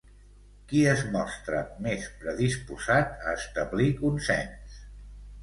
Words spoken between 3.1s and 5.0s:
a establir consens?